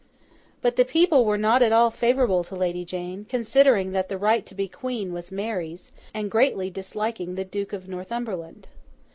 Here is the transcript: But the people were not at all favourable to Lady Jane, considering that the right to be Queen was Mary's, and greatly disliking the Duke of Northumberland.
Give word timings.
But 0.63 0.77
the 0.77 0.83
people 0.83 1.25
were 1.25 1.37
not 1.37 1.61
at 1.61 1.71
all 1.71 1.91
favourable 1.91 2.43
to 2.45 2.55
Lady 2.55 2.83
Jane, 2.83 3.23
considering 3.29 3.91
that 3.91 4.09
the 4.09 4.17
right 4.17 4.43
to 4.47 4.55
be 4.55 4.67
Queen 4.67 5.13
was 5.13 5.31
Mary's, 5.31 5.91
and 6.11 6.31
greatly 6.31 6.71
disliking 6.71 7.35
the 7.35 7.45
Duke 7.45 7.71
of 7.71 7.87
Northumberland. 7.87 8.67